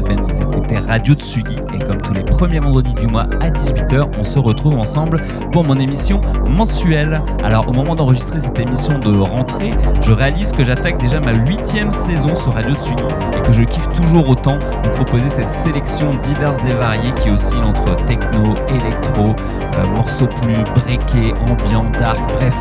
tout 0.00 0.08
le 0.08 0.16
monde, 0.16 0.32
c'est 0.32 0.44
Mad 0.44 0.48
Ben, 0.48 0.48
vous 0.50 0.56
écoutez 0.56 0.78
Radio 0.78 1.14
Tsugi 1.14 1.58
et 1.72 1.78
comme 1.78 1.98
tous 1.98 2.14
les 2.14 2.24
premiers 2.24 2.58
vendredis 2.58 2.94
du 2.94 3.06
mois 3.06 3.26
à 3.40 3.50
18h, 3.50 4.08
on 4.18 4.24
se 4.24 4.38
retrouve 4.38 4.76
ensemble 4.76 5.20
pour 5.52 5.62
mon 5.62 5.78
émission 5.78 6.20
mensuelle. 6.48 7.22
Alors 7.44 7.68
au 7.68 7.72
moment 7.72 7.94
d'enregistrer 7.94 8.40
cette 8.40 8.58
émission 8.58 8.98
de 8.98 9.16
rentrée, 9.16 9.72
je 10.00 10.10
réalise 10.10 10.52
que 10.52 10.64
j'attaque 10.64 10.98
déjà 10.98 11.20
ma 11.20 11.32
huitième 11.32 11.92
saison 11.92 12.34
sur 12.34 12.54
Radio 12.54 12.74
Tsugi 12.74 13.04
et 13.36 13.42
que 13.42 13.52
je 13.52 13.62
kiffe 13.62 13.88
toujours 13.90 14.28
autant 14.28 14.58
vous 14.82 14.90
proposer 14.90 15.28
cette 15.28 15.50
sélection 15.50 16.14
diverse 16.24 16.64
et 16.64 16.74
variée 16.74 17.12
qui 17.12 17.30
oscille 17.30 17.62
entre 17.62 17.94
techno, 18.06 18.54
électro, 18.68 19.36
euh, 19.76 19.86
morceaux 19.94 20.26
plus 20.26 20.64
breakés, 20.74 21.34
ambiant, 21.48 21.84
dark, 22.00 22.20
bref 22.38 22.56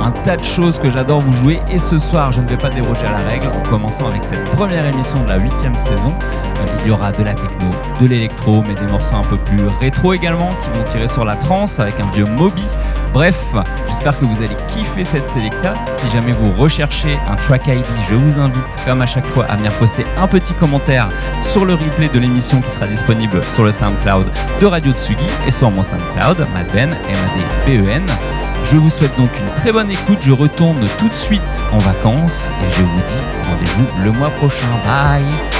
un 0.00 0.10
tas 0.10 0.36
de 0.36 0.44
choses 0.44 0.78
que 0.78 0.90
j'adore 0.90 1.20
vous 1.20 1.32
jouer 1.32 1.60
et 1.70 1.78
ce 1.78 1.98
soir 1.98 2.32
je 2.32 2.40
ne 2.40 2.46
vais 2.46 2.56
pas 2.56 2.68
déroger 2.68 3.06
à 3.06 3.12
la 3.12 3.28
règle 3.28 3.48
en 3.48 3.68
commençant 3.68 4.08
avec 4.08 4.24
cette 4.24 4.44
première 4.50 4.84
émission 4.86 5.22
de 5.22 5.28
la 5.28 5.38
huitième 5.38 5.74
saison. 5.74 6.12
Euh, 6.60 6.66
il 6.82 6.88
y 6.88 6.90
aura 6.90 7.12
de 7.12 7.22
la 7.22 7.34
techno, 7.34 7.70
de 8.00 8.06
l'électro 8.06 8.62
mais 8.66 8.74
des 8.74 8.90
morceaux 8.90 9.16
un 9.16 9.24
peu 9.24 9.36
plus 9.36 9.66
rétro 9.80 10.12
également 10.12 10.50
qui 10.60 10.78
vont 10.78 10.84
tirer 10.84 11.08
sur 11.08 11.24
la 11.24 11.36
trance 11.36 11.80
avec 11.80 11.98
un 12.00 12.10
vieux 12.10 12.26
Moby. 12.26 12.64
Bref, 13.12 13.54
j'espère 13.88 14.18
que 14.18 14.26
vous 14.26 14.42
allez 14.42 14.56
kiffer 14.68 15.04
cette 15.04 15.26
selecta. 15.26 15.74
Si 15.88 16.08
jamais 16.10 16.32
vous 16.32 16.52
recherchez 16.52 17.18
un 17.30 17.36
track 17.36 17.66
ID, 17.66 17.84
je 18.08 18.14
vous 18.14 18.38
invite 18.38 18.78
comme 18.84 19.00
à 19.00 19.06
chaque 19.06 19.26
fois 19.26 19.46
à 19.46 19.56
venir 19.56 19.72
poster 19.78 20.04
un 20.20 20.26
petit 20.26 20.52
commentaire 20.52 21.08
sur 21.40 21.64
le 21.64 21.74
replay 21.74 22.08
de 22.08 22.18
l'émission 22.18 22.60
qui 22.60 22.70
sera 22.70 22.86
disponible 22.86 23.42
sur 23.54 23.64
le 23.64 23.72
SoundCloud 23.72 24.26
de 24.60 24.66
Radio 24.66 24.92
Tsugi 24.92 25.26
et 25.46 25.50
sur 25.50 25.70
mon 25.70 25.82
SoundCloud, 25.82 26.46
Madben, 26.52 26.90
M-A-D-B-E-N. 26.90 28.45
Je 28.70 28.76
vous 28.76 28.90
souhaite 28.90 29.16
donc 29.16 29.30
une 29.38 29.54
très 29.54 29.70
bonne 29.70 29.90
écoute. 29.90 30.18
Je 30.20 30.32
retourne 30.32 30.84
tout 30.98 31.08
de 31.08 31.14
suite 31.14 31.64
en 31.72 31.78
vacances 31.78 32.50
et 32.62 32.72
je 32.72 32.82
vous 32.82 33.00
dis 33.00 33.48
rendez-vous 33.48 34.04
le 34.04 34.10
mois 34.10 34.30
prochain. 34.30 34.66
Bye 34.84 35.55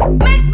Makes 0.00 0.49